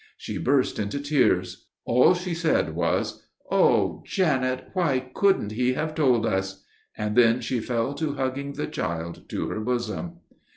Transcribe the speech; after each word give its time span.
She 0.17 0.39
burst 0.39 0.79
into 0.79 0.99
tears. 0.99 1.67
All 1.85 2.15
she 2.15 2.33
said 2.33 2.75
was: 2.75 3.21
"Oh, 3.51 4.01
Janet, 4.03 4.69
why 4.73 5.11
couldn't 5.13 5.51
he 5.51 5.73
have 5.73 5.93
told 5.93 6.25
us?" 6.25 6.63
And 6.97 7.15
then 7.15 7.39
she 7.39 7.59
fell 7.59 7.93
to 7.93 8.13
hugging 8.15 8.53
the 8.53 8.65
child 8.65 9.29
to 9.29 9.49
her 9.49 9.59
bosom. 9.59 10.13